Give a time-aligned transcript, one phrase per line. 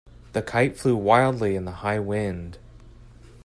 [0.33, 2.57] The kite flew wildly in the high wind.